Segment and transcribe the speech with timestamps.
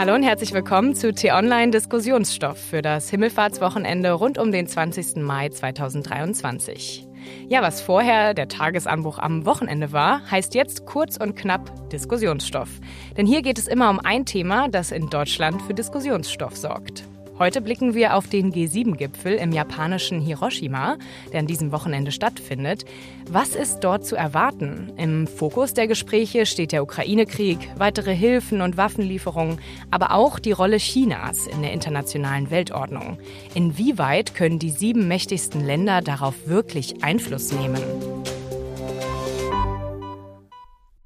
[0.00, 5.16] Hallo und herzlich willkommen zu T-Online Diskussionsstoff für das Himmelfahrtswochenende rund um den 20.
[5.16, 7.06] Mai 2023.
[7.48, 12.70] Ja, was vorher der Tagesanbruch am Wochenende war, heißt jetzt kurz und knapp Diskussionsstoff.
[13.18, 17.04] Denn hier geht es immer um ein Thema, das in Deutschland für Diskussionsstoff sorgt.
[17.40, 20.98] Heute blicken wir auf den G7-Gipfel im japanischen Hiroshima,
[21.32, 22.84] der an diesem Wochenende stattfindet.
[23.30, 24.92] Was ist dort zu erwarten?
[24.98, 29.58] Im Fokus der Gespräche steht der Ukraine-Krieg, weitere Hilfen und Waffenlieferungen,
[29.90, 33.16] aber auch die Rolle Chinas in der internationalen Weltordnung.
[33.54, 37.80] Inwieweit können die sieben mächtigsten Länder darauf wirklich Einfluss nehmen?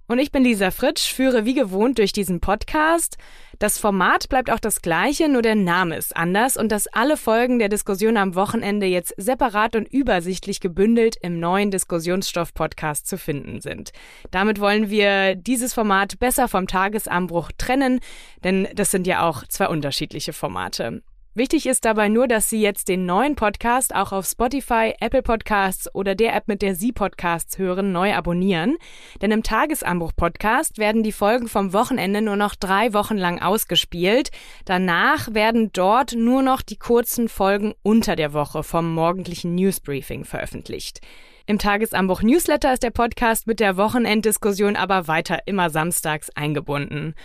[0.07, 3.19] Und ich bin Lisa Fritsch, führe wie gewohnt durch diesen Podcast.
[3.59, 7.59] Das Format bleibt auch das gleiche, nur der Name ist anders und dass alle Folgen
[7.59, 13.93] der Diskussion am Wochenende jetzt separat und übersichtlich gebündelt im neuen Diskussionsstoff-Podcast zu finden sind.
[14.31, 18.01] Damit wollen wir dieses Format besser vom Tagesanbruch trennen,
[18.43, 21.03] denn das sind ja auch zwei unterschiedliche Formate.
[21.37, 25.93] Wichtig ist dabei nur, dass Sie jetzt den neuen Podcast auch auf Spotify, Apple Podcasts
[25.93, 28.77] oder der App, mit der Sie Podcasts hören, neu abonnieren.
[29.21, 34.31] Denn im Tagesanbruch-Podcast werden die Folgen vom Wochenende nur noch drei Wochen lang ausgespielt.
[34.65, 41.01] Danach werden dort nur noch die kurzen Folgen unter der Woche vom morgendlichen Newsbriefing veröffentlicht.
[41.47, 47.17] Im Tagesanbruch Newsletter ist der Podcast mit der Wochenenddiskussion aber weiter immer samstags eingebunden.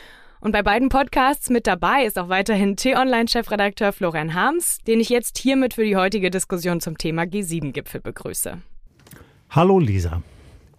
[0.41, 5.37] Und bei beiden Podcasts mit dabei ist auch weiterhin T-Online-Chefredakteur Florian Harms, den ich jetzt
[5.37, 8.61] hiermit für die heutige Diskussion zum Thema G7-Gipfel begrüße.
[9.49, 10.21] Hallo Lisa.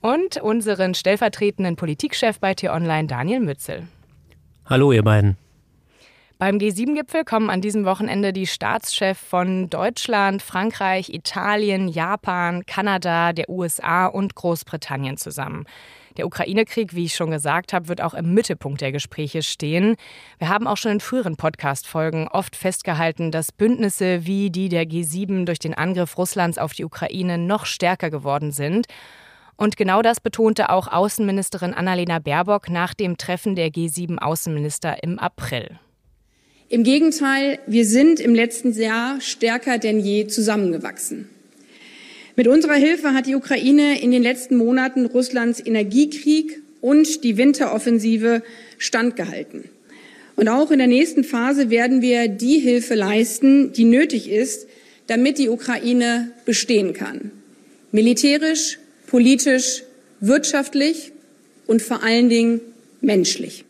[0.01, 3.87] Und unseren stellvertretenden Politikchef bei T-Online, Daniel Mützel.
[4.65, 5.37] Hallo ihr beiden.
[6.41, 13.51] Beim G7-Gipfel kommen an diesem Wochenende die Staatschefs von Deutschland, Frankreich, Italien, Japan, Kanada, der
[13.51, 15.67] USA und Großbritannien zusammen.
[16.17, 19.97] Der Ukraine-Krieg, wie ich schon gesagt habe, wird auch im Mittelpunkt der Gespräche stehen.
[20.39, 25.45] Wir haben auch schon in früheren Podcast-Folgen oft festgehalten, dass Bündnisse wie die der G7
[25.45, 28.87] durch den Angriff Russlands auf die Ukraine noch stärker geworden sind.
[29.59, 35.79] Und genau das betonte auch Außenministerin Annalena Baerbock nach dem Treffen der G7-Außenminister im April.
[36.73, 41.29] Im Gegenteil, wir sind im letzten Jahr stärker denn je zusammengewachsen.
[42.37, 48.45] Mit unserer Hilfe hat die Ukraine in den letzten Monaten Russlands Energiekrieg und die Winteroffensive
[48.79, 49.65] standgehalten.
[50.37, 54.69] Und auch in der nächsten Phase werden wir die Hilfe leisten, die nötig ist,
[55.09, 57.33] damit die Ukraine bestehen kann.
[57.91, 59.83] Militärisch, politisch,
[60.21, 61.11] wirtschaftlich
[61.67, 62.61] und vor allen Dingen
[63.01, 63.65] menschlich.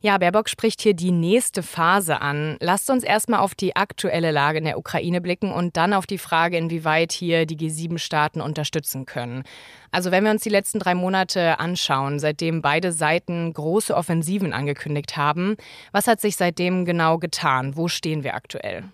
[0.00, 2.56] Ja, Baerbock spricht hier die nächste Phase an.
[2.60, 6.18] Lasst uns erstmal auf die aktuelle Lage in der Ukraine blicken und dann auf die
[6.18, 9.42] Frage, inwieweit hier die G7-Staaten unterstützen können.
[9.90, 15.16] Also wenn wir uns die letzten drei Monate anschauen, seitdem beide Seiten große Offensiven angekündigt
[15.16, 15.56] haben,
[15.90, 17.76] was hat sich seitdem genau getan?
[17.76, 18.84] Wo stehen wir aktuell?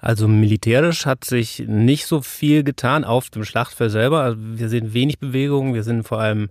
[0.00, 4.20] Also militärisch hat sich nicht so viel getan auf dem Schlachtfeld selber.
[4.20, 5.74] Also wir sehen wenig Bewegung.
[5.74, 6.50] Wir sind vor allem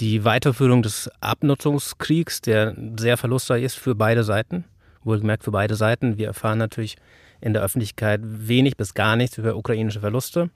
[0.00, 4.64] die Weiterführung des Abnutzungskriegs, der sehr verlustreich ist für beide Seiten,
[5.02, 6.18] wohlgemerkt für beide Seiten.
[6.18, 6.96] Wir erfahren natürlich
[7.40, 10.50] in der Öffentlichkeit wenig bis gar nichts über ukrainische Verluste,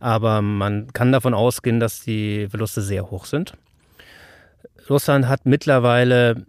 [0.00, 3.54] aber man kann davon ausgehen, dass die Verluste sehr hoch sind.
[4.88, 6.44] Russland hat mittlerweile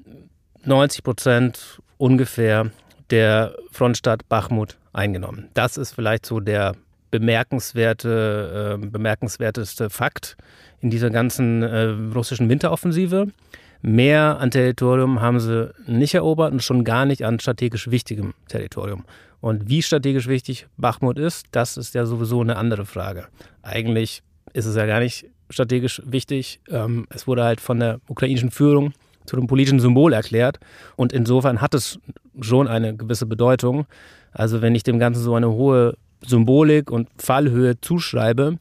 [0.66, 2.72] 90 Prozent ungefähr
[3.09, 5.50] der Frontstadt Bachmut eingenommen.
[5.53, 6.75] Das ist vielleicht so der
[7.13, 10.35] bemerkenswerte, äh, bemerkenswerteste Fakt
[10.81, 11.84] in dieser ganzen äh,
[12.16, 13.28] russischen Winteroffensive.
[13.84, 19.06] Mehr an Territorium haben sie nicht erobert und schon gar nicht an strategisch wichtigem Territorium.
[19.41, 23.28] Und wie strategisch wichtig Bachmut ist, das ist ja sowieso eine andere Frage.
[23.62, 26.62] Eigentlich ist es ja gar nicht strategisch wichtig.
[26.68, 28.94] Ähm, es wurde halt von der ukrainischen Führung
[29.25, 30.59] zu einem politischen Symbol erklärt.
[30.95, 32.00] Und insofern hat es
[32.41, 33.85] schon eine gewisse Bedeutung.
[34.31, 35.95] Also wenn ich dem Ganzen so eine hohe
[36.25, 38.57] Symbolik und Fallhöhe zuschreibe,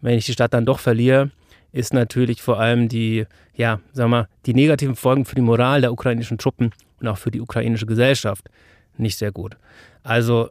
[0.00, 1.30] wenn ich die Stadt dann doch verliere,
[1.72, 5.92] ist natürlich vor allem die, ja, sag mal, die negativen Folgen für die Moral der
[5.92, 6.70] ukrainischen Truppen
[7.00, 8.48] und auch für die ukrainische Gesellschaft
[8.98, 9.56] nicht sehr gut.
[10.02, 10.50] Also,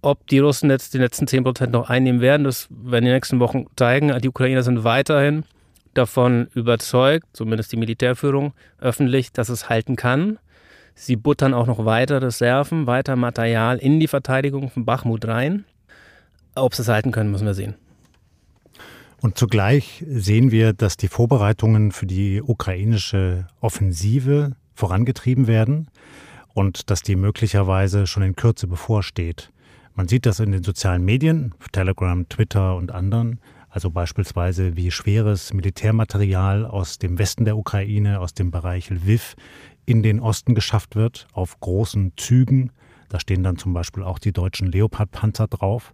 [0.00, 3.40] ob die Russen jetzt die letzten 10 Prozent noch einnehmen werden, das werden die nächsten
[3.40, 4.16] Wochen zeigen.
[4.20, 5.44] Die Ukrainer sind weiterhin
[5.94, 10.38] davon überzeugt, zumindest die Militärführung öffentlich, dass es halten kann.
[10.94, 15.64] Sie buttern auch noch weiter Reserven, weiter Material in die Verteidigung von Bachmut rein.
[16.54, 17.74] Ob sie es halten können, müssen wir sehen.
[19.20, 25.88] Und zugleich sehen wir, dass die Vorbereitungen für die ukrainische Offensive vorangetrieben werden
[26.52, 29.50] und dass die möglicherweise schon in Kürze bevorsteht.
[29.94, 33.40] Man sieht das in den sozialen Medien, Telegram, Twitter und anderen,
[33.70, 39.36] also beispielsweise wie schweres Militärmaterial aus dem Westen der Ukraine, aus dem Bereich Lviv,
[39.86, 42.72] in den Osten geschafft wird, auf großen Zügen.
[43.08, 45.92] Da stehen dann zum Beispiel auch die deutschen Leopard-Panzer drauf.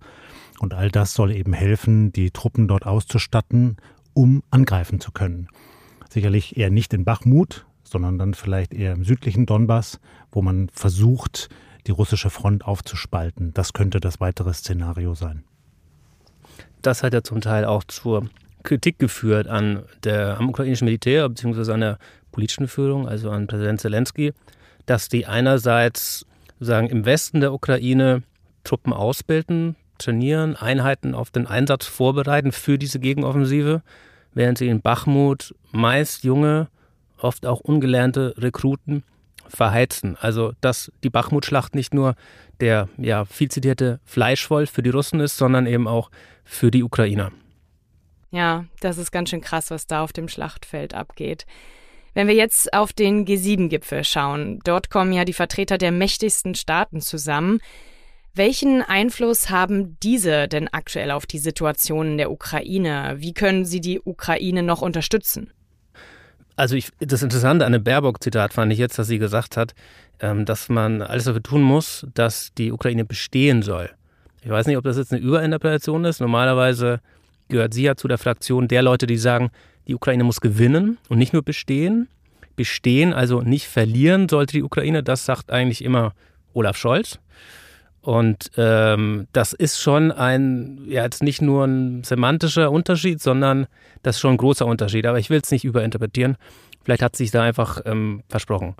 [0.61, 3.79] Und all das soll eben helfen, die Truppen dort auszustatten,
[4.13, 5.49] um angreifen zu können.
[6.11, 11.49] Sicherlich eher nicht in Bachmut, sondern dann vielleicht eher im südlichen Donbass, wo man versucht,
[11.87, 13.55] die russische Front aufzuspalten.
[13.55, 15.45] Das könnte das weitere Szenario sein.
[16.83, 18.29] Das hat ja zum Teil auch zur
[18.63, 21.73] Kritik geführt an der, am ukrainischen Militär bzw.
[21.73, 21.99] an der
[22.33, 24.35] politischen Führung, also an Präsident Zelensky,
[24.85, 26.27] dass die einerseits
[26.59, 28.25] sagen im Westen der Ukraine
[28.63, 33.83] Truppen ausbilden, trainieren, Einheiten auf den Einsatz vorbereiten für diese Gegenoffensive,
[34.35, 36.69] während sie in Bachmut meist junge,
[37.19, 39.05] oft auch ungelernte Rekruten
[39.47, 40.17] verheizen.
[40.21, 42.15] Also dass die Bachmut-Schlacht nicht nur
[42.61, 46.11] der ja viel zitierte Fleischwolf für die Russen ist, sondern eben auch
[46.45, 47.33] für die Ukrainer.
[48.31, 51.47] Ja, das ist ganz schön krass, was da auf dem Schlachtfeld abgeht.
[52.15, 57.01] Wenn wir jetzt auf den G7-Gipfel schauen, dort kommen ja die Vertreter der mächtigsten Staaten
[57.01, 57.61] zusammen.
[58.35, 63.17] Welchen Einfluss haben diese denn aktuell auf die Situation in der Ukraine?
[63.19, 65.53] Wie können sie die Ukraine noch unterstützen?
[66.55, 69.75] Also ich, das Interessante an dem Baerbock-Zitat fand ich jetzt, dass sie gesagt hat,
[70.21, 73.91] ähm, dass man alles dafür tun muss, dass die Ukraine bestehen soll.
[74.43, 76.21] Ich weiß nicht, ob das jetzt eine Überinterpretation ist.
[76.21, 77.01] Normalerweise
[77.49, 79.51] gehört sie ja zu der Fraktion der Leute, die sagen,
[79.89, 82.09] die Ukraine muss gewinnen und nicht nur bestehen.
[82.57, 86.13] Bestehen, also nicht verlieren sollte die Ukraine, das sagt eigentlich immer
[86.53, 87.19] Olaf Scholz.
[88.03, 93.67] Und ähm, das ist schon ein, ja, jetzt nicht nur ein semantischer Unterschied, sondern
[94.03, 95.07] das ist schon ein großer Unterschied.
[95.07, 96.37] Aber ich will es nicht überinterpretieren.
[96.83, 98.75] Vielleicht hat sich da einfach ähm, versprochen.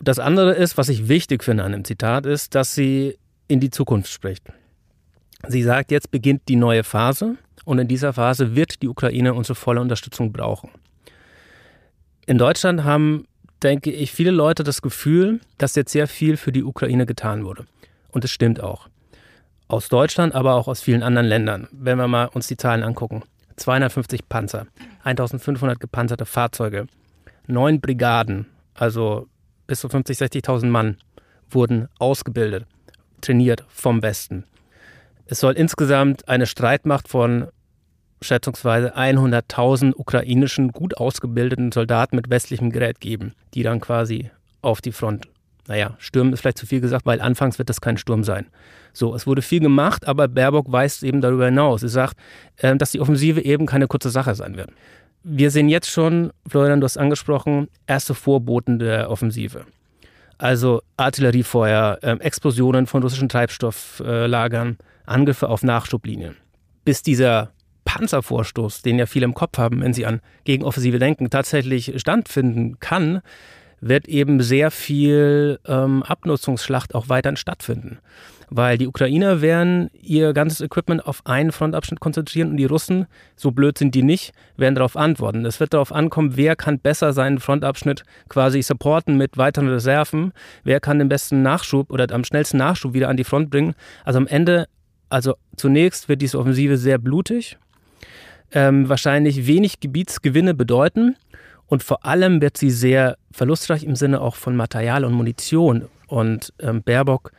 [0.00, 3.16] Das andere ist, was ich wichtig finde an dem Zitat, ist, dass sie
[3.46, 4.44] in die Zukunft spricht.
[5.46, 9.54] Sie sagt, jetzt beginnt die neue Phase und in dieser Phase wird die Ukraine unsere
[9.54, 10.70] volle Unterstützung brauchen.
[12.26, 13.26] In Deutschland haben,
[13.62, 17.64] denke ich, viele Leute das Gefühl, dass jetzt sehr viel für die Ukraine getan wurde.
[18.10, 18.88] Und es stimmt auch.
[19.68, 21.68] Aus Deutschland, aber auch aus vielen anderen Ländern.
[21.72, 23.22] Wenn wir mal uns die Zahlen angucken.
[23.56, 24.66] 250 Panzer,
[25.04, 26.86] 1500 gepanzerte Fahrzeuge,
[27.46, 29.26] neun Brigaden, also
[29.66, 30.96] bis zu 50, 60.000 Mann
[31.50, 32.66] wurden ausgebildet,
[33.20, 34.44] trainiert vom Westen.
[35.26, 37.48] Es soll insgesamt eine Streitmacht von
[38.22, 44.30] schätzungsweise 100.000 ukrainischen gut ausgebildeten Soldaten mit westlichem Gerät geben, die dann quasi
[44.62, 45.28] auf die Front
[45.68, 48.46] naja, Sturm ist vielleicht zu viel gesagt, weil anfangs wird das kein Sturm sein.
[48.94, 51.82] So, es wurde viel gemacht, aber Baerbock weist eben darüber hinaus.
[51.82, 52.16] Sie sagt,
[52.56, 54.70] äh, dass die Offensive eben keine kurze Sache sein wird.
[55.22, 59.66] Wir sehen jetzt schon, Florian, du hast angesprochen, erste Vorboten der Offensive.
[60.38, 66.36] Also Artilleriefeuer, äh, Explosionen von russischen Treibstofflagern, Angriffe auf Nachschublinien.
[66.84, 67.50] Bis dieser
[67.84, 73.20] Panzervorstoß, den ja viele im Kopf haben, wenn sie an Gegenoffensive denken, tatsächlich stattfinden kann,
[73.80, 77.98] wird eben sehr viel ähm, Abnutzungsschlacht auch weiterhin stattfinden.
[78.50, 83.50] Weil die Ukrainer werden ihr ganzes Equipment auf einen Frontabschnitt konzentrieren und die Russen, so
[83.50, 85.44] blöd sind die nicht, werden darauf antworten.
[85.44, 90.32] Es wird darauf ankommen, wer kann besser seinen Frontabschnitt quasi supporten mit weiteren Reserven,
[90.64, 93.74] wer kann den besten Nachschub oder am schnellsten Nachschub wieder an die Front bringen.
[94.04, 94.66] Also am Ende,
[95.10, 97.58] also zunächst wird diese Offensive sehr blutig,
[98.52, 101.16] ähm, wahrscheinlich wenig Gebietsgewinne bedeuten
[101.68, 105.86] und vor allem wird sie sehr verlustreich im Sinne auch von Material und Munition.
[106.06, 107.32] Und ähm, Baerbock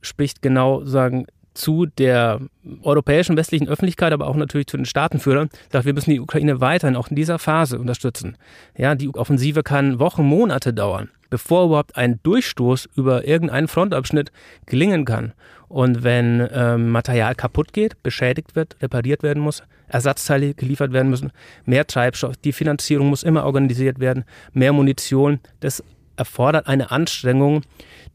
[0.00, 2.40] spricht genau sagen zu der
[2.82, 6.96] europäischen westlichen Öffentlichkeit, aber auch natürlich zu den Staatenführern, sagt, wir müssen die Ukraine weiterhin
[6.96, 8.36] auch in dieser Phase unterstützen.
[8.76, 14.32] Ja, die Offensive kann Wochen, Monate dauern, bevor überhaupt ein Durchstoß über irgendeinen Frontabschnitt
[14.66, 15.32] gelingen kann.
[15.68, 21.32] Und wenn ähm, Material kaputt geht, beschädigt wird, repariert werden muss, Ersatzteile geliefert werden müssen,
[21.64, 25.82] mehr Treibstoff, die Finanzierung muss immer organisiert werden, mehr Munition, das
[26.16, 27.62] erfordert eine Anstrengung,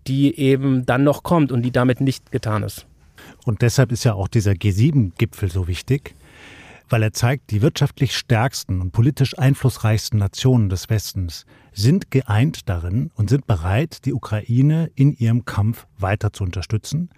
[0.07, 2.85] die eben dann noch kommt und die damit nicht getan ist.
[3.49, 6.15] Und deshalb ist ja auch dieser G7-Gipfel so wichtig,
[6.87, 13.09] weil er zeigt, die wirtschaftlich stärksten und politisch einflussreichsten Nationen des Westens sind geeint darin
[13.15, 17.09] und sind bereit, die Ukraine in ihrem Kampf weiter zu unterstützen,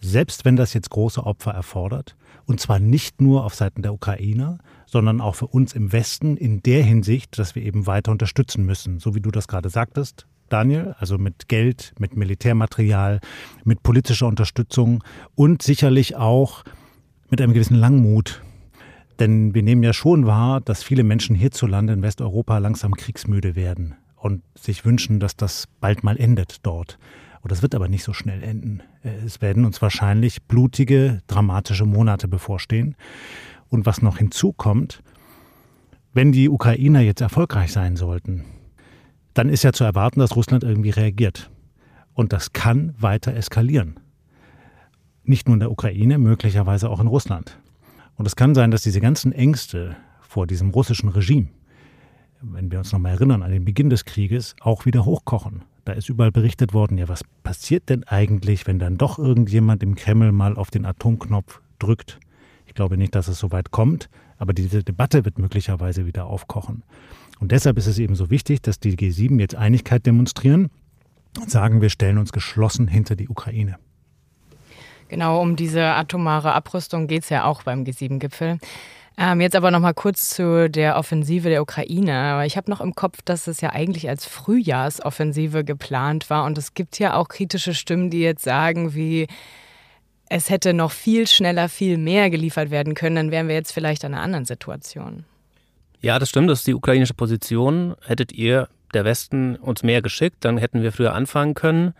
[0.00, 2.16] selbst wenn das jetzt große Opfer erfordert.
[2.46, 4.56] Und zwar nicht nur auf Seiten der Ukrainer,
[4.86, 8.98] sondern auch für uns im Westen in der Hinsicht, dass wir eben weiter unterstützen müssen.
[8.98, 13.20] So wie du das gerade sagtest, Daniel, also mit Geld, mit Militärmaterial,
[13.64, 15.02] mit politischer Unterstützung
[15.34, 16.64] und sicherlich auch
[17.30, 18.42] mit einem gewissen Langmut.
[19.18, 23.94] Denn wir nehmen ja schon wahr, dass viele Menschen hierzulande in Westeuropa langsam kriegsmüde werden
[24.16, 26.98] und sich wünschen, dass das bald mal endet dort.
[27.40, 28.82] Und das wird aber nicht so schnell enden.
[29.24, 32.96] Es werden uns wahrscheinlich blutige, dramatische Monate bevorstehen.
[33.68, 35.02] Und was noch hinzukommt,
[36.12, 38.44] wenn die Ukrainer jetzt erfolgreich sein sollten,
[39.36, 41.50] dann ist ja zu erwarten, dass Russland irgendwie reagiert.
[42.14, 44.00] Und das kann weiter eskalieren.
[45.24, 47.58] Nicht nur in der Ukraine, möglicherweise auch in Russland.
[48.16, 51.48] Und es kann sein, dass diese ganzen Ängste vor diesem russischen Regime,
[52.40, 55.64] wenn wir uns nochmal erinnern an den Beginn des Krieges, auch wieder hochkochen.
[55.84, 59.96] Da ist überall berichtet worden, ja, was passiert denn eigentlich, wenn dann doch irgendjemand im
[59.96, 62.20] Kreml mal auf den Atomknopf drückt?
[62.64, 66.82] Ich glaube nicht, dass es so weit kommt, aber diese Debatte wird möglicherweise wieder aufkochen.
[67.38, 70.70] Und deshalb ist es eben so wichtig, dass die G7 jetzt Einigkeit demonstrieren
[71.38, 73.78] und sagen, wir stellen uns geschlossen hinter die Ukraine.
[75.08, 78.58] Genau, um diese atomare Abrüstung geht es ja auch beim G7-Gipfel.
[79.18, 82.44] Ähm, jetzt aber noch mal kurz zu der Offensive der Ukraine.
[82.46, 86.44] Ich habe noch im Kopf, dass es ja eigentlich als Frühjahrsoffensive geplant war.
[86.44, 89.26] Und es gibt ja auch kritische Stimmen, die jetzt sagen, wie
[90.28, 93.16] es hätte noch viel schneller, viel mehr geliefert werden können.
[93.16, 95.24] Dann wären wir jetzt vielleicht in einer anderen Situation.
[96.00, 96.50] Ja, das stimmt.
[96.50, 97.94] Das ist die ukrainische Position.
[98.04, 101.94] Hättet ihr, der Westen, uns mehr geschickt, dann hätten wir früher anfangen können.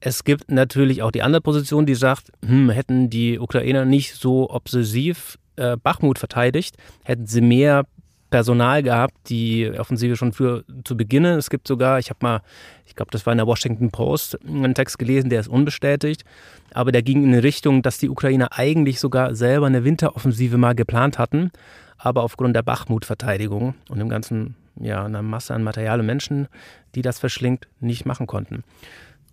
[0.00, 4.50] Es gibt natürlich auch die andere Position, die sagt, hm, hätten die Ukrainer nicht so
[4.50, 7.86] obsessiv äh, Bachmut verteidigt, hätten sie mehr
[8.34, 11.38] Personal gehabt, die Offensive schon für zu beginnen.
[11.38, 12.42] Es gibt sogar, ich habe mal,
[12.84, 16.24] ich glaube, das war in der Washington Post, einen Text gelesen, der ist unbestätigt,
[16.72, 20.74] aber der ging in die Richtung, dass die Ukrainer eigentlich sogar selber eine Winteroffensive mal
[20.74, 21.52] geplant hatten,
[22.04, 26.48] aber aufgrund der Bachmut-Verteidigung und dem ganzen, ja, einer Masse an Material und Menschen,
[26.94, 28.62] die das verschlingt, nicht machen konnten.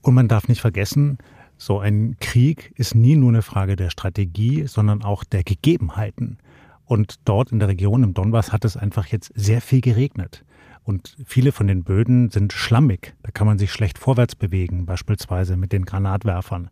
[0.01, 1.17] Und man darf nicht vergessen,
[1.57, 6.37] so ein Krieg ist nie nur eine Frage der Strategie, sondern auch der Gegebenheiten.
[6.85, 10.45] Und dort in der Region im Donbass hat es einfach jetzt sehr viel geregnet.
[10.83, 13.13] Und viele von den Böden sind schlammig.
[13.21, 16.69] Da kann man sich schlecht vorwärts bewegen, beispielsweise mit den Granatwerfern.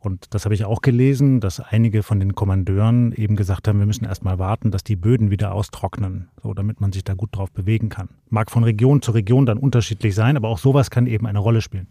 [0.00, 3.86] Und das habe ich auch gelesen, dass einige von den Kommandeuren eben gesagt haben, wir
[3.86, 7.36] müssen erst mal warten, dass die Böden wieder austrocknen, so damit man sich da gut
[7.36, 8.08] drauf bewegen kann.
[8.30, 11.60] Mag von Region zu Region dann unterschiedlich sein, aber auch sowas kann eben eine Rolle
[11.60, 11.86] spielen.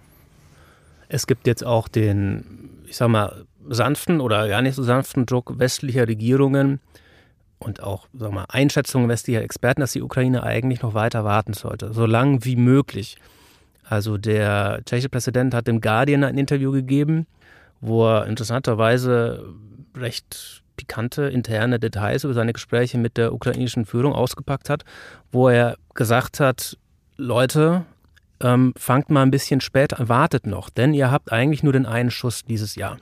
[1.08, 2.44] Es gibt jetzt auch den,
[2.88, 6.80] ich sag mal, sanften oder gar nicht so sanften Druck westlicher Regierungen
[7.60, 11.94] und auch sag mal, Einschätzungen westlicher Experten, dass die Ukraine eigentlich noch weiter warten sollte,
[11.94, 13.18] so lang wie möglich.
[13.84, 17.28] Also der tschechische Präsident hat dem Guardian ein Interview gegeben,
[17.82, 19.54] wo er interessanterweise
[19.96, 24.86] recht pikante interne Details über seine Gespräche mit der ukrainischen Führung ausgepackt hat,
[25.32, 26.78] wo er gesagt hat,
[27.18, 27.86] Leute,
[28.42, 32.12] ähm, fangt mal ein bisschen später, wartet noch, denn ihr habt eigentlich nur den einen
[32.12, 32.98] Schuss dieses Jahr.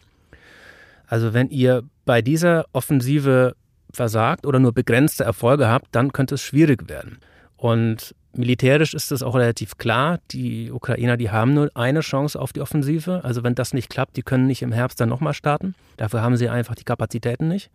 [1.06, 3.56] Also wenn ihr bei dieser Offensive
[3.94, 7.20] versagt oder nur begrenzte Erfolge habt, dann könnte es schwierig werden.
[7.56, 12.54] Und militärisch ist es auch relativ klar, die Ukrainer, die haben nur eine Chance auf
[12.54, 13.22] die Offensive.
[13.24, 15.76] Also wenn das nicht klappt, die können nicht im Herbst dann nochmal starten.
[15.98, 17.70] Dafür haben sie einfach die Kapazitäten nicht.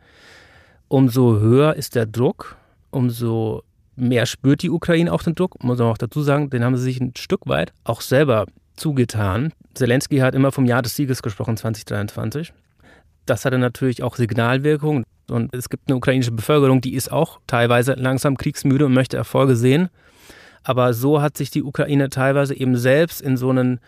[0.88, 2.56] Umso höher ist der Druck,
[2.90, 3.62] umso
[3.96, 6.84] mehr spürt die Ukraine auch den Druck, muss man auch dazu sagen, den haben sie
[6.84, 9.52] sich ein Stück weit auch selber zugetan.
[9.74, 12.52] Zelensky hat immer vom Jahr des Sieges gesprochen, 2023.
[13.26, 15.04] Das hatte natürlich auch Signalwirkung.
[15.28, 19.56] Und es gibt eine ukrainische Bevölkerung, die ist auch teilweise langsam kriegsmüde und möchte Erfolge
[19.56, 19.88] sehen.
[20.64, 23.80] Aber so hat sich die Ukraine teilweise eben selbst in so einen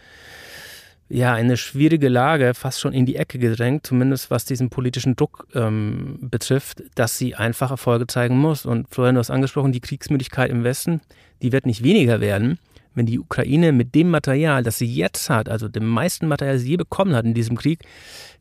[1.09, 5.47] ja, eine schwierige Lage fast schon in die Ecke gedrängt, zumindest was diesen politischen Druck
[5.55, 8.65] ähm, betrifft, dass sie einfach Erfolge zeigen muss.
[8.65, 11.03] Und Florian, du hast angesprochen, die Kriegsmüdigkeit im Westen,
[11.43, 12.59] die wird nicht weniger werden,
[12.95, 16.63] wenn die Ukraine mit dem Material, das sie jetzt hat, also dem meisten Material, das
[16.63, 17.81] sie je bekommen hat in diesem Krieg,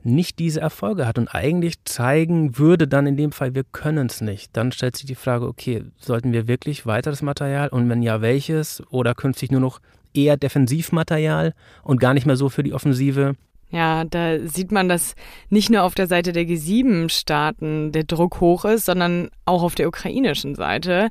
[0.03, 4.22] nicht diese Erfolge hat und eigentlich zeigen würde dann in dem Fall, wir können es
[4.22, 4.55] nicht.
[4.55, 8.22] Dann stellt sich die Frage, okay, sollten wir wirklich weiter das Material und wenn ja,
[8.22, 9.79] welches oder künftig nur noch
[10.13, 13.36] eher Defensivmaterial und gar nicht mehr so für die Offensive.
[13.72, 15.15] Ja, da sieht man, dass
[15.50, 19.88] nicht nur auf der Seite der G7-Staaten der Druck hoch ist, sondern auch auf der
[19.88, 21.10] ukrainischen Seite.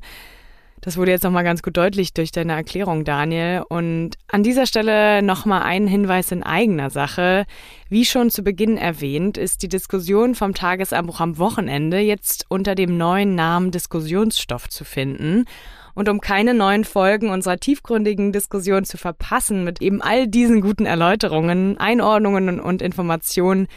[0.83, 3.63] Das wurde jetzt nochmal ganz gut deutlich durch deine Erklärung, Daniel.
[3.69, 7.45] Und an dieser Stelle nochmal ein Hinweis in eigener Sache.
[7.87, 12.97] Wie schon zu Beginn erwähnt, ist die Diskussion vom Tagesanbruch am Wochenende jetzt unter dem
[12.97, 15.45] neuen Namen Diskussionsstoff zu finden.
[15.93, 20.85] Und um keine neuen Folgen unserer tiefgründigen Diskussion zu verpassen mit eben all diesen guten
[20.85, 23.67] Erläuterungen, Einordnungen und Informationen,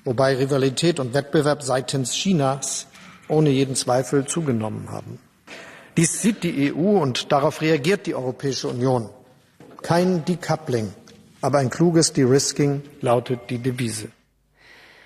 [0.03, 2.87] wobei Rivalität und Wettbewerb seitens Chinas
[3.27, 5.19] ohne jeden Zweifel zugenommen haben.
[5.95, 9.11] Dies sieht die EU und darauf reagiert die Europäische Union.
[9.83, 10.91] Kein Decoupling,
[11.39, 14.07] aber ein kluges De-Risking lautet die Devise.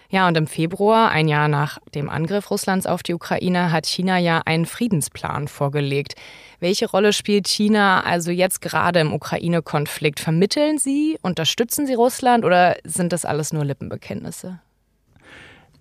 [0.10, 4.18] Ja, und im Februar, ein Jahr nach dem Angriff Russlands auf die Ukraine, hat China
[4.18, 6.16] ja einen Friedensplan vorgelegt.
[6.60, 10.20] Welche Rolle spielt China also jetzt gerade im Ukraine-Konflikt?
[10.20, 14.60] Vermitteln Sie, unterstützen Sie Russland oder sind das alles nur Lippenbekenntnisse?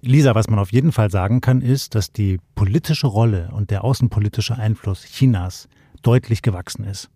[0.03, 3.85] Lisa, was man auf jeden Fall sagen kann, ist, dass die politische Rolle und der
[3.85, 5.69] außenpolitische Einfluss Chinas
[6.03, 7.09] deutlich gewachsen ist.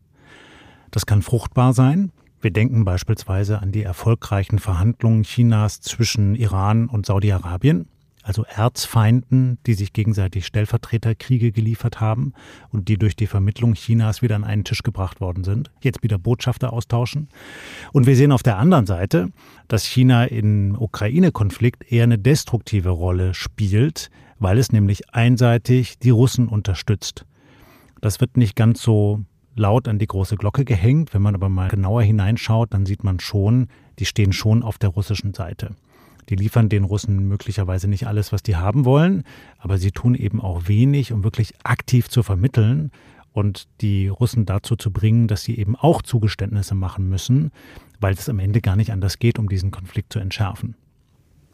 [0.90, 2.10] Das kann fruchtbar sein,
[2.40, 7.86] wir denken beispielsweise an die erfolgreichen Verhandlungen Chinas zwischen Iran und Saudi-Arabien,
[8.22, 12.32] also Erzfeinden, die sich gegenseitig Stellvertreterkriege geliefert haben
[12.70, 16.18] und die durch die Vermittlung Chinas wieder an einen Tisch gebracht worden sind, jetzt wieder
[16.18, 17.28] Botschafter austauschen.
[17.92, 19.28] Und wir sehen auf der anderen Seite,
[19.68, 26.48] dass China im Ukraine-Konflikt eher eine destruktive Rolle spielt, weil es nämlich einseitig die Russen
[26.48, 27.26] unterstützt.
[28.00, 29.24] Das wird nicht ganz so
[29.60, 31.14] laut an die große Glocke gehängt.
[31.14, 34.88] Wenn man aber mal genauer hineinschaut, dann sieht man schon, die stehen schon auf der
[34.88, 35.76] russischen Seite.
[36.28, 39.24] Die liefern den Russen möglicherweise nicht alles, was die haben wollen,
[39.58, 42.90] aber sie tun eben auch wenig, um wirklich aktiv zu vermitteln
[43.32, 47.50] und die Russen dazu zu bringen, dass sie eben auch Zugeständnisse machen müssen,
[48.00, 50.74] weil es am Ende gar nicht anders geht, um diesen Konflikt zu entschärfen.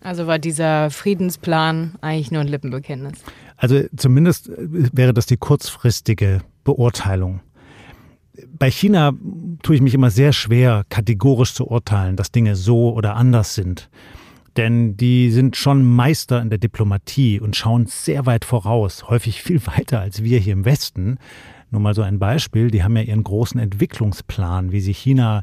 [0.03, 3.25] Also war dieser Friedensplan eigentlich nur ein Lippenbekenntnis?
[3.57, 7.41] Also zumindest wäre das die kurzfristige Beurteilung
[8.59, 9.13] bei China
[9.63, 13.89] tue ich mich immer sehr schwer, kategorisch zu urteilen, dass Dinge so oder anders sind.
[14.57, 19.61] Denn die sind schon Meister in der Diplomatie und schauen sehr weit voraus, häufig viel
[19.67, 21.19] weiter als wir hier im Westen.
[21.71, 25.43] Nur mal so ein Beispiel, die haben ja ihren großen Entwicklungsplan, wie sie China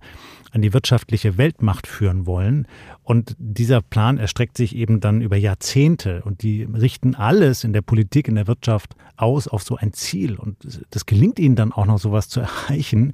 [0.52, 2.68] an die wirtschaftliche Weltmacht führen wollen.
[3.02, 7.82] Und dieser Plan erstreckt sich eben dann über Jahrzehnte und die richten alles in der
[7.82, 10.36] Politik, in der Wirtschaft aus auf so ein Ziel.
[10.36, 13.14] Und das gelingt ihnen dann auch noch sowas zu erreichen.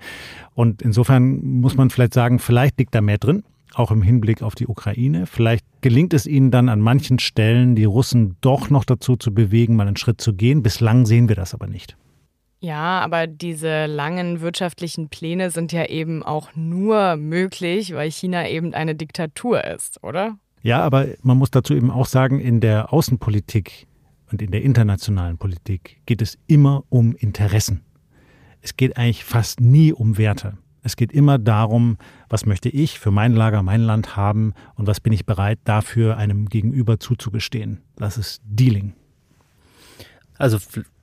[0.53, 3.43] Und insofern muss man vielleicht sagen, vielleicht liegt da mehr drin
[3.75, 5.27] auch im Hinblick auf die Ukraine.
[5.27, 9.75] Vielleicht gelingt es ihnen dann an manchen Stellen, die Russen doch noch dazu zu bewegen,
[9.75, 10.63] mal einen Schritt zu gehen.
[10.63, 11.95] Bislang sehen wir das aber nicht.
[12.61, 18.73] Ja, aber diese langen wirtschaftlichen Pläne sind ja eben auch nur möglich, weil China eben
[18.73, 20.37] eine Diktatur ist, oder?
[20.61, 23.87] Ja, aber man muss dazu eben auch sagen, in der Außenpolitik
[24.29, 27.81] und in der internationalen Politik geht es immer um Interessen.
[28.61, 30.57] Es geht eigentlich fast nie um Werte.
[30.81, 34.99] Es geht immer darum, was möchte ich für mein Lager, mein Land haben und was
[34.99, 37.81] bin ich bereit dafür einem Gegenüber zuzugestehen.
[37.95, 38.93] Das ist Dealing.
[40.37, 40.57] Also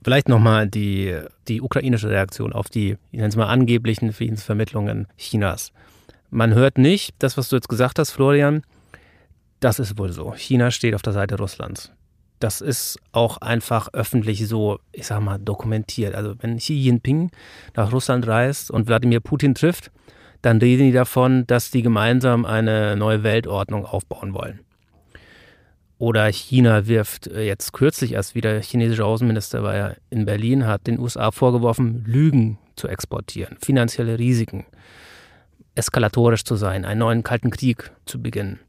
[0.07, 5.73] vielleicht nochmal die, die ukrainische Reaktion auf die, ich nenne es mal, angeblichen Friedensvermittlungen Chinas.
[6.29, 8.61] Man hört nicht, das, was du jetzt gesagt hast, Florian,
[9.59, 10.31] das ist wohl so.
[10.31, 11.91] China steht auf der Seite Russlands.
[12.39, 16.15] Das ist auch einfach öffentlich so, ich sag mal, dokumentiert.
[16.15, 17.29] Also wenn Xi Jinping
[17.75, 19.91] nach Russland reist und Wladimir Putin trifft,
[20.41, 24.61] dann reden die davon, dass die gemeinsam eine neue Weltordnung aufbauen wollen.
[25.99, 30.67] Oder China wirft äh, jetzt kürzlich erst wieder, der chinesische Außenminister war ja in Berlin,
[30.67, 34.65] hat den USA vorgeworfen, Lügen zu exportieren, finanzielle Risiken,
[35.73, 38.59] eskalatorisch zu sein, einen neuen Kalten Krieg zu beginnen.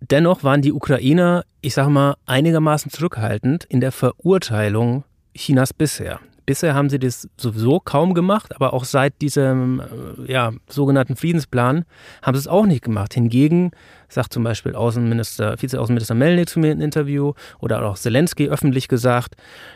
[0.00, 6.20] Dennoch waren die Ukrainer, ich sage mal, einigermaßen zurückhaltend in der Verurteilung Chinas bisher.
[6.46, 11.84] Bisher haben sie das sowieso kaum gemacht, aber auch seit diesem äh, ja, sogenannten Friedensplan
[12.22, 13.14] haben sie es auch nicht gemacht.
[13.14, 13.72] Hingegen
[14.08, 19.34] sagt zum Beispiel Außenminister, Vizeaußenminister Melnik zu mir in Interview oder auch Zelensky öffentlich gesagt,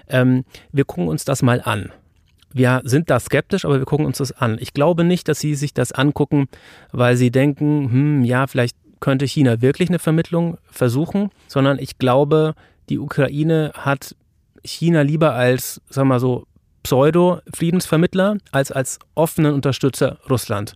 [0.09, 1.91] ähm, wir gucken uns das mal an.
[2.53, 4.57] Wir sind da skeptisch, aber wir gucken uns das an.
[4.61, 6.47] Ich glaube nicht, dass sie sich das angucken,
[6.93, 12.55] weil sie denken, hm, ja, vielleicht könnte China wirklich eine Vermittlung versuchen, sondern ich glaube,
[12.89, 14.15] die Ukraine hat
[14.63, 16.47] China lieber als, sagen wir mal so,
[16.83, 20.75] Pseudo-Friedensvermittler als als offenen Unterstützer Russland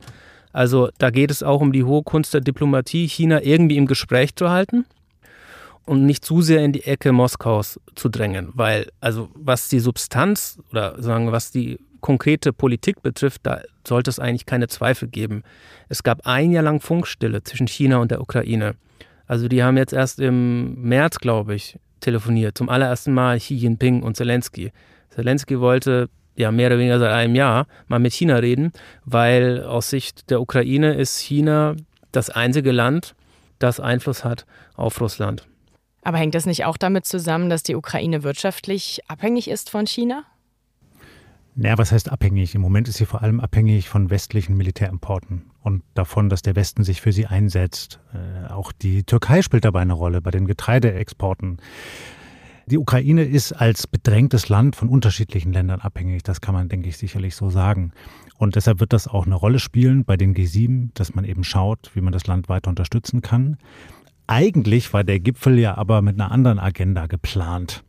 [0.53, 4.35] Also da geht es auch um die hohe Kunst der Diplomatie, China irgendwie im Gespräch
[4.37, 4.85] zu halten
[5.87, 10.59] und nicht zu sehr in die Ecke Moskaus zu drängen, weil also was die Substanz
[10.71, 15.43] oder sagen was die konkrete Politik betrifft, da sollte es eigentlich keine Zweifel geben.
[15.89, 18.75] Es gab ein Jahr lang Funkstille zwischen China und der Ukraine.
[19.27, 22.59] Also die haben jetzt erst im März, glaube ich, telefoniert.
[22.59, 24.71] Zum allerersten Mal Xi Jinping und Zelensky.
[25.15, 28.73] Zelensky wollte ja mehr oder weniger seit einem Jahr mal mit China reden,
[29.05, 31.77] weil aus Sicht der Ukraine ist China
[32.13, 33.15] das einzige Land,
[33.59, 35.47] das Einfluss hat auf Russland.
[36.03, 40.25] Aber hängt das nicht auch damit zusammen, dass die Ukraine wirtschaftlich abhängig ist von China?
[41.57, 42.57] Naja, was heißt abhängig?
[42.57, 46.83] Im Moment ist sie vor allem abhängig von westlichen Militärimporten und davon, dass der Westen
[46.83, 48.01] sich für sie einsetzt.
[48.13, 51.59] Äh, auch die Türkei spielt dabei eine Rolle bei den Getreideexporten.
[52.67, 56.23] Die Ukraine ist als bedrängtes Land von unterschiedlichen Ländern abhängig.
[56.23, 57.93] Das kann man, denke ich, sicherlich so sagen.
[58.39, 61.91] Und deshalb wird das auch eine Rolle spielen bei den G7, dass man eben schaut,
[61.95, 63.59] wie man das Land weiter unterstützen kann.
[64.27, 67.85] Eigentlich war der Gipfel ja aber mit einer anderen Agenda geplant.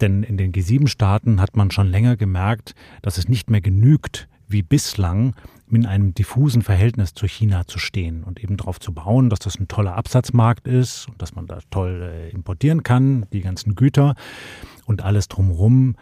[0.00, 4.62] Denn in den G7-Staaten hat man schon länger gemerkt, dass es nicht mehr genügt, wie
[4.62, 5.34] bislang
[5.74, 9.58] in einem diffusen Verhältnis zu China zu stehen und eben darauf zu bauen, dass das
[9.58, 14.14] ein toller Absatzmarkt ist und dass man da toll äh, importieren kann, die ganzen Güter
[14.86, 15.96] und alles drumherum,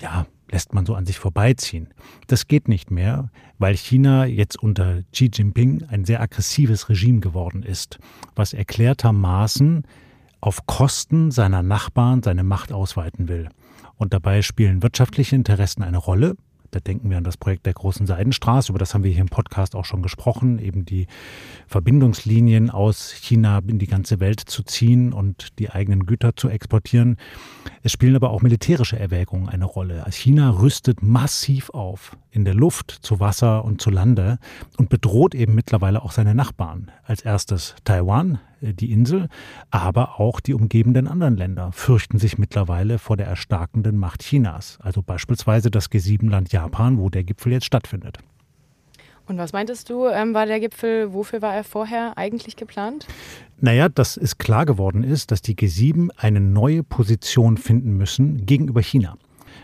[0.00, 1.88] ja, lässt man so an sich vorbeiziehen.
[2.26, 7.62] Das geht nicht mehr, weil China jetzt unter Xi Jinping ein sehr aggressives Regime geworden
[7.62, 7.98] ist,
[8.34, 9.84] was erklärtermaßen
[10.40, 13.48] auf Kosten seiner Nachbarn seine Macht ausweiten will.
[13.96, 16.36] Und dabei spielen wirtschaftliche Interessen eine Rolle.
[16.70, 19.28] Da denken wir an das Projekt der großen Seidenstraße, über das haben wir hier im
[19.28, 21.06] Podcast auch schon gesprochen, eben die
[21.66, 27.16] Verbindungslinien aus China in die ganze Welt zu ziehen und die eigenen Güter zu exportieren.
[27.82, 30.04] Es spielen aber auch militärische Erwägungen eine Rolle.
[30.10, 34.38] China rüstet massiv auf, in der Luft, zu Wasser und zu Lande
[34.76, 36.90] und bedroht eben mittlerweile auch seine Nachbarn.
[37.04, 39.28] Als erstes Taiwan, äh, die Insel,
[39.70, 44.78] aber auch die umgebenden anderen Länder fürchten sich mittlerweile vor der erstarkenden Macht Chinas.
[44.80, 48.18] Also beispielsweise das G7-Land Japan, wo der Gipfel jetzt stattfindet.
[49.26, 53.06] Und was meintest du, ähm, war der Gipfel, wofür war er vorher eigentlich geplant?
[53.60, 58.82] Naja, dass es klar geworden ist, dass die G7 eine neue Position finden müssen gegenüber
[58.82, 59.16] China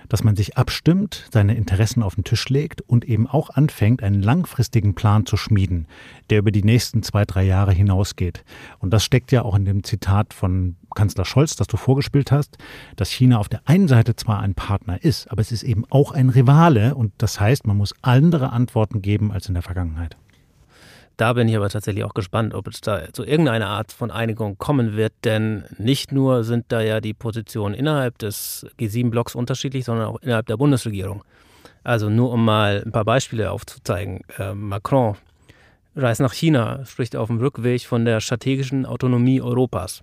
[0.08, 4.22] dass man sich abstimmt, seine Interessen auf den Tisch legt und eben auch anfängt, einen
[4.22, 5.86] langfristigen Plan zu schmieden,
[6.30, 8.44] der über die nächsten zwei, drei Jahre hinausgeht.
[8.78, 12.58] Und das steckt ja auch in dem Zitat von Kanzler Scholz, das du vorgespielt hast,
[12.96, 16.12] dass China auf der einen Seite zwar ein Partner ist, aber es ist eben auch
[16.12, 20.16] ein Rivale und das heißt, man muss andere Antworten geben als in der Vergangenheit.
[21.16, 24.58] Da bin ich aber tatsächlich auch gespannt, ob es da zu irgendeiner Art von Einigung
[24.58, 30.08] kommen wird, denn nicht nur sind da ja die Positionen innerhalb des G7-Blocks unterschiedlich, sondern
[30.08, 31.24] auch innerhalb der Bundesregierung.
[31.84, 34.20] Also nur um mal ein paar Beispiele aufzuzeigen.
[34.38, 35.16] Äh, Macron
[35.94, 40.02] reist nach China, spricht auf dem Rückweg von der strategischen Autonomie Europas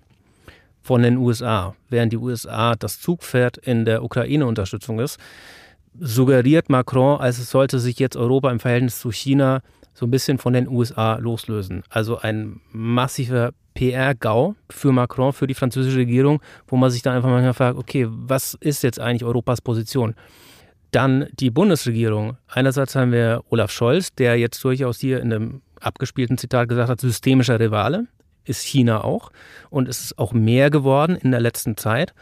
[0.82, 1.76] von den USA.
[1.90, 5.20] Während die USA das Zugpferd in der Ukraine-Unterstützung ist,
[6.00, 9.60] suggeriert Macron, als es sollte sich jetzt Europa im Verhältnis zu China
[9.94, 11.82] so ein bisschen von den USA loslösen.
[11.88, 17.30] Also ein massiver PR-GAU für Macron, für die französische Regierung, wo man sich dann einfach
[17.30, 20.14] manchmal fragt, okay, was ist jetzt eigentlich Europas Position?
[20.90, 22.36] Dann die Bundesregierung.
[22.48, 27.00] Einerseits haben wir Olaf Scholz, der jetzt durchaus hier in einem abgespielten Zitat gesagt hat,
[27.00, 28.06] systemischer Rivale
[28.44, 29.30] ist China auch
[29.70, 32.14] und es ist auch mehr geworden in der letzten Zeit.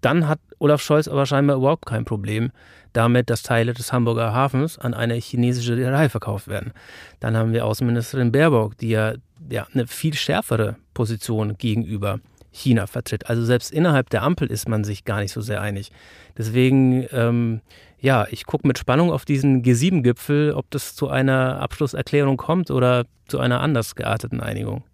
[0.00, 2.52] Dann hat Olaf Scholz aber scheinbar überhaupt kein Problem
[2.96, 6.72] damit, dass Teile des Hamburger Hafens an eine chinesische Reederei verkauft werden.
[7.20, 9.14] Dann haben wir Außenministerin Baerbock, die ja,
[9.50, 13.28] ja eine viel schärfere Position gegenüber China vertritt.
[13.28, 15.92] Also selbst innerhalb der Ampel ist man sich gar nicht so sehr einig.
[16.38, 17.60] Deswegen, ähm,
[18.00, 23.04] ja, ich gucke mit Spannung auf diesen G7-Gipfel, ob das zu einer Abschlusserklärung kommt oder
[23.28, 24.84] zu einer anders gearteten Einigung.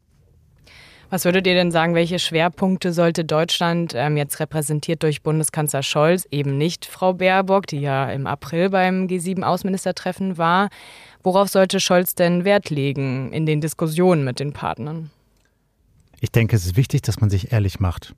[1.12, 6.26] Was würdet ihr denn sagen, welche Schwerpunkte sollte Deutschland ähm, jetzt repräsentiert durch Bundeskanzler Scholz,
[6.30, 10.70] eben nicht Frau Baerbock, die ja im April beim G7-Außenministertreffen war,
[11.22, 15.10] worauf sollte Scholz denn Wert legen in den Diskussionen mit den Partnern?
[16.20, 18.14] Ich denke, es ist wichtig, dass man sich ehrlich macht,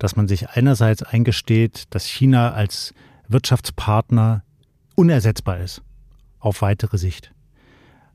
[0.00, 2.92] dass man sich einerseits eingesteht, dass China als
[3.28, 4.42] Wirtschaftspartner
[4.96, 5.80] unersetzbar ist
[6.40, 7.30] auf weitere Sicht.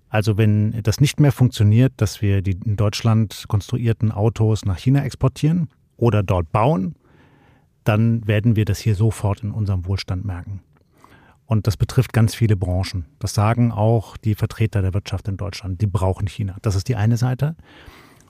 [0.10, 5.04] Also wenn das nicht mehr funktioniert, dass wir die in Deutschland konstruierten Autos nach China
[5.04, 6.96] exportieren oder dort bauen,
[7.84, 10.62] dann werden wir das hier sofort in unserem Wohlstand merken.
[11.46, 13.06] Und das betrifft ganz viele Branchen.
[13.20, 15.82] Das sagen auch die Vertreter der Wirtschaft in Deutschland.
[15.82, 16.58] Die brauchen China.
[16.62, 17.56] Das ist die eine Seite.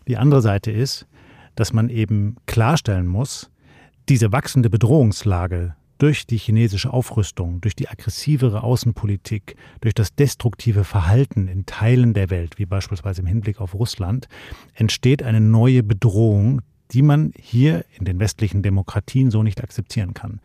[0.07, 1.07] Die andere Seite ist,
[1.55, 3.49] dass man eben klarstellen muss,
[4.07, 11.47] diese wachsende Bedrohungslage durch die chinesische Aufrüstung, durch die aggressivere Außenpolitik, durch das destruktive Verhalten
[11.47, 14.27] in Teilen der Welt, wie beispielsweise im Hinblick auf Russland,
[14.73, 20.39] entsteht eine neue Bedrohung, die man hier in den westlichen Demokratien so nicht akzeptieren kann.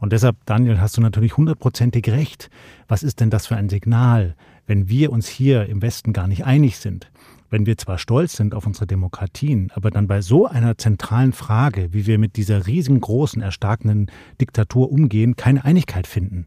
[0.00, 2.50] Und deshalb, Daniel, hast du natürlich hundertprozentig recht.
[2.88, 4.34] Was ist denn das für ein Signal,
[4.66, 7.10] wenn wir uns hier im Westen gar nicht einig sind?
[7.50, 11.92] Wenn wir zwar stolz sind auf unsere Demokratien, aber dann bei so einer zentralen Frage,
[11.92, 14.10] wie wir mit dieser riesengroßen, erstarkenden
[14.40, 16.46] Diktatur umgehen, keine Einigkeit finden.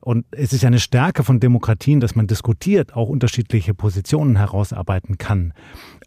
[0.00, 5.18] Und es ist ja eine Stärke von Demokratien, dass man diskutiert, auch unterschiedliche Positionen herausarbeiten
[5.18, 5.52] kann.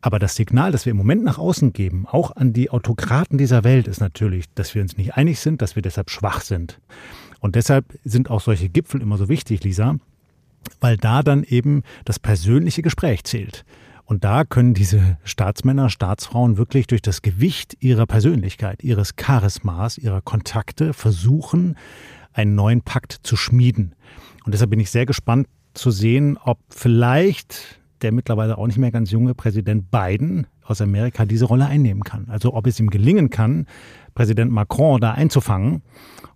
[0.01, 3.63] Aber das Signal, das wir im Moment nach außen geben, auch an die Autokraten dieser
[3.63, 6.79] Welt, ist natürlich, dass wir uns nicht einig sind, dass wir deshalb schwach sind.
[7.41, 9.97] Und deshalb sind auch solche Gipfel immer so wichtig, Lisa,
[10.79, 13.65] weil da dann eben das persönliche Gespräch zählt.
[14.05, 20.21] Und da können diese Staatsmänner, Staatsfrauen wirklich durch das Gewicht ihrer Persönlichkeit, ihres Charismas, ihrer
[20.21, 21.77] Kontakte versuchen,
[22.33, 23.95] einen neuen Pakt zu schmieden.
[24.43, 28.91] Und deshalb bin ich sehr gespannt zu sehen, ob vielleicht der mittlerweile auch nicht mehr
[28.91, 32.27] ganz junge Präsident Biden aus Amerika diese Rolle einnehmen kann.
[32.29, 33.67] Also ob es ihm gelingen kann,
[34.13, 35.81] Präsident Macron da einzufangen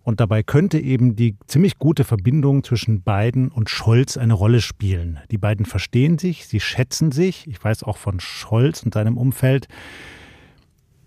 [0.04, 5.20] und dabei könnte eben die ziemlich gute Verbindung zwischen Biden und Scholz eine Rolle spielen.
[5.32, 7.48] Die beiden verstehen sich, sie schätzen sich.
[7.48, 9.68] Ich weiß auch von Scholz und seinem Umfeld,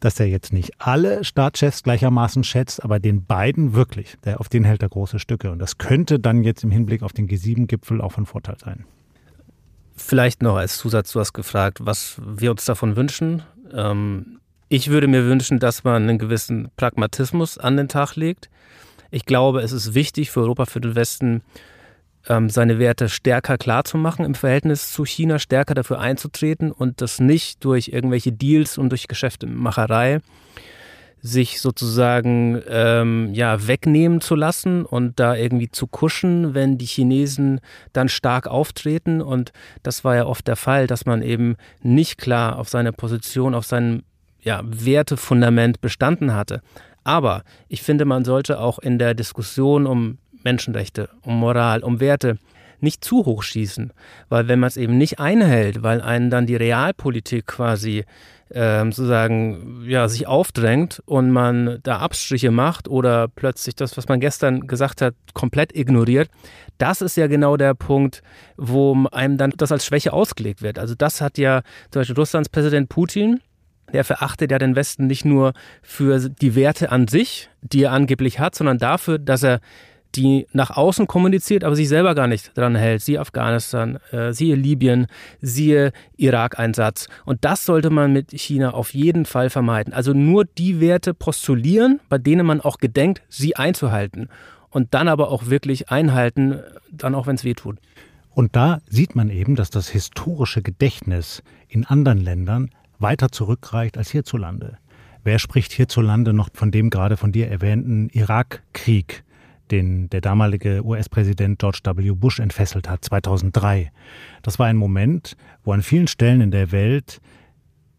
[0.00, 4.16] dass er jetzt nicht alle Staatschefs gleichermaßen schätzt, aber den beiden wirklich.
[4.24, 5.50] Der, auf den hält er große Stücke.
[5.50, 8.84] Und das könnte dann jetzt im Hinblick auf den G7-Gipfel auch von Vorteil sein.
[9.98, 13.42] Vielleicht noch als Zusatz, du hast gefragt, was wir uns davon wünschen.
[13.72, 18.48] Ähm, ich würde mir wünschen, dass man einen gewissen Pragmatismus an den Tag legt.
[19.10, 21.42] Ich glaube, es ist wichtig für Europa, für den Westen,
[22.28, 27.64] ähm, seine Werte stärker klarzumachen im Verhältnis zu China, stärker dafür einzutreten und das nicht
[27.64, 30.20] durch irgendwelche Deals und durch Geschäftemacherei
[31.20, 37.60] sich sozusagen ähm, ja wegnehmen zu lassen und da irgendwie zu kuschen, wenn die Chinesen
[37.92, 39.52] dann stark auftreten und
[39.82, 43.66] das war ja oft der Fall, dass man eben nicht klar auf seine Position, auf
[43.66, 44.02] sein
[44.40, 46.62] ja, Wertefundament bestanden hatte.
[47.04, 52.38] Aber ich finde, man sollte auch in der Diskussion um Menschenrechte, um Moral, um Werte
[52.80, 53.92] nicht zu hoch schießen,
[54.28, 58.04] weil wenn man es eben nicht einhält, weil einen dann die Realpolitik quasi
[58.52, 64.20] ähm, sozusagen ja sich aufdrängt und man da Abstriche macht oder plötzlich das, was man
[64.20, 66.30] gestern gesagt hat, komplett ignoriert,
[66.78, 68.22] das ist ja genau der Punkt,
[68.56, 70.78] wo einem dann das als Schwäche ausgelegt wird.
[70.78, 73.40] Also das hat ja zum Beispiel Russlands Präsident Putin
[73.92, 78.38] der verachtet ja den Westen nicht nur für die Werte an sich, die er angeblich
[78.38, 79.60] hat, sondern dafür, dass er
[80.14, 83.02] die nach außen kommuniziert, aber sich selber gar nicht dran hält.
[83.02, 85.06] Siehe Afghanistan, äh, siehe Libyen,
[85.40, 87.08] siehe Irak-Einsatz.
[87.24, 89.92] Und das sollte man mit China auf jeden Fall vermeiden.
[89.92, 94.28] Also nur die Werte postulieren, bei denen man auch gedenkt, sie einzuhalten.
[94.70, 97.78] Und dann aber auch wirklich einhalten, dann auch wenn es weh tut.
[98.30, 104.10] Und da sieht man eben, dass das historische Gedächtnis in anderen Ländern weiter zurückreicht als
[104.10, 104.78] hierzulande.
[105.24, 109.24] Wer spricht hierzulande noch von dem gerade von dir erwähnten Irakkrieg,
[109.70, 112.12] den der damalige US-Präsident George W.
[112.12, 113.90] Bush entfesselt hat, 2003?
[114.42, 117.20] Das war ein Moment, wo an vielen Stellen in der Welt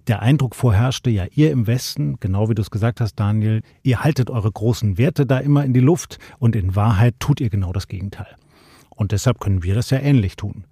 [0.07, 4.03] der Eindruck vorherrschte, ja, ihr im Westen, genau wie du es gesagt hast, Daniel, ihr
[4.03, 7.71] haltet eure großen Werte da immer in die Luft und in Wahrheit tut ihr genau
[7.71, 8.35] das Gegenteil.
[8.89, 10.65] Und deshalb können wir das ja ähnlich tun.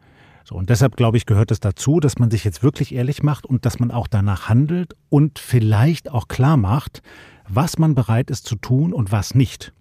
[0.43, 3.45] So, und deshalb, glaube ich, gehört es dazu, dass man sich jetzt wirklich ehrlich macht
[3.45, 7.03] und dass man auch danach handelt und vielleicht auch klar macht,
[7.47, 9.73] was man bereit ist zu tun und was nicht.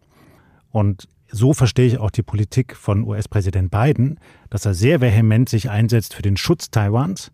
[0.76, 5.70] Und so verstehe ich auch die Politik von US-Präsident Biden, dass er sehr vehement sich
[5.70, 7.32] einsetzt für den Schutz Taiwans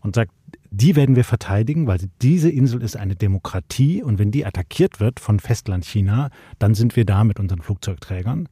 [0.00, 0.32] und sagt,
[0.70, 5.20] die werden wir verteidigen, weil diese Insel ist eine Demokratie und wenn die attackiert wird
[5.20, 8.48] von Festland China, dann sind wir da mit unseren Flugzeugträgern.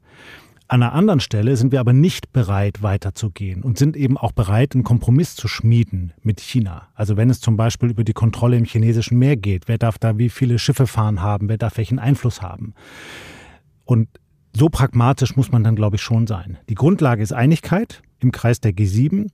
[0.67, 4.75] An einer anderen Stelle sind wir aber nicht bereit, weiterzugehen und sind eben auch bereit,
[4.75, 6.89] einen Kompromiss zu schmieden mit China.
[6.93, 10.19] Also wenn es zum Beispiel über die Kontrolle im chinesischen Meer geht, wer darf da
[10.19, 12.75] wie viele Schiffe fahren haben, wer darf welchen Einfluss haben.
[13.83, 14.09] Und
[14.57, 16.57] so pragmatisch muss man dann, glaube ich, schon sein.
[16.67, 19.27] Die Grundlage ist Einigkeit im Kreis der G7.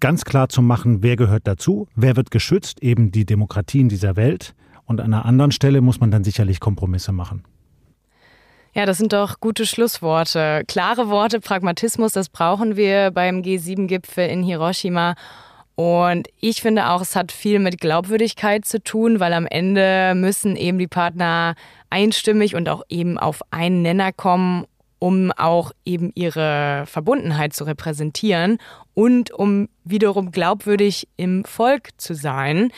[0.00, 4.54] Ganz klar zu machen, wer gehört dazu, wer wird geschützt, eben die Demokratien dieser Welt.
[4.86, 7.44] Und an einer anderen Stelle muss man dann sicherlich Kompromisse machen.
[8.74, 10.64] Ja, das sind doch gute Schlussworte.
[10.66, 15.14] Klare Worte, Pragmatismus, das brauchen wir beim G7-Gipfel in Hiroshima.
[15.76, 20.56] Und ich finde auch, es hat viel mit Glaubwürdigkeit zu tun, weil am Ende müssen
[20.56, 21.54] eben die Partner
[21.94, 24.66] einstimmig und auch eben auf einen Nenner kommen,
[24.98, 28.58] um auch eben ihre Verbundenheit zu repräsentieren
[28.94, 32.72] und um wiederum glaubwürdig im Volk zu sein.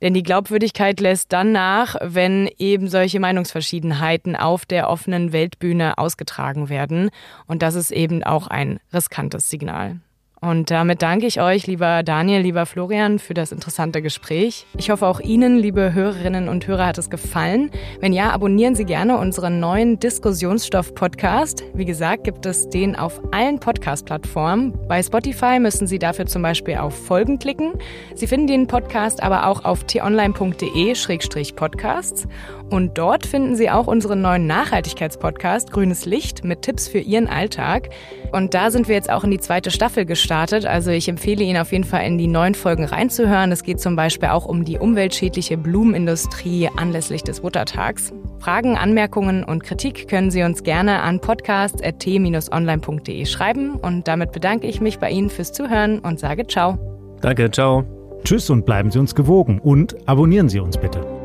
[0.00, 6.68] Denn die Glaubwürdigkeit lässt dann nach, wenn eben solche Meinungsverschiedenheiten auf der offenen Weltbühne ausgetragen
[6.68, 7.10] werden.
[7.46, 10.00] Und das ist eben auch ein riskantes Signal.
[10.44, 14.66] Und damit danke ich euch, lieber Daniel, lieber Florian, für das interessante Gespräch.
[14.76, 17.70] Ich hoffe, auch Ihnen, liebe Hörerinnen und Hörer, hat es gefallen.
[18.00, 21.64] Wenn ja, abonnieren Sie gerne unseren neuen Diskussionsstoff-Podcast.
[21.72, 24.74] Wie gesagt, gibt es den auf allen Podcast-Plattformen.
[24.86, 27.72] Bei Spotify müssen Sie dafür zum Beispiel auf Folgen klicken.
[28.14, 32.28] Sie finden den Podcast aber auch auf t-online.de-podcasts.
[32.70, 37.90] Und dort finden Sie auch unseren neuen Nachhaltigkeitspodcast Grünes Licht mit Tipps für Ihren Alltag.
[38.32, 40.64] Und da sind wir jetzt auch in die zweite Staffel gestartet.
[40.66, 43.52] Also ich empfehle Ihnen auf jeden Fall in die neuen Folgen reinzuhören.
[43.52, 48.12] Es geht zum Beispiel auch um die umweltschädliche Blumenindustrie anlässlich des Muttertags.
[48.38, 53.76] Fragen, Anmerkungen und Kritik können Sie uns gerne an podcast.t-online.de schreiben.
[53.76, 56.78] Und damit bedanke ich mich bei Ihnen fürs Zuhören und sage Ciao.
[57.20, 57.84] Danke, ciao.
[58.24, 61.23] Tschüss und bleiben Sie uns gewogen und abonnieren Sie uns bitte.